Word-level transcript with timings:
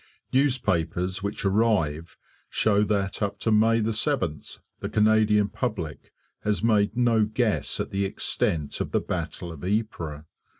Newspapers 0.33 1.21
which 1.21 1.45
arrive 1.45 2.17
show 2.49 2.81
that 2.81 3.21
up 3.21 3.37
to 3.37 3.51
May 3.51 3.81
7th, 3.81 4.57
the 4.79 4.89
Canadian 4.89 5.47
public 5.47 6.11
has 6.39 6.63
made 6.63 6.97
no 6.97 7.25
guess 7.25 7.79
at 7.79 7.91
the 7.91 8.03
extent 8.05 8.81
of 8.81 8.93
the 8.93 8.99
battle 8.99 9.51
of 9.51 9.63
Ypres. 9.63 10.23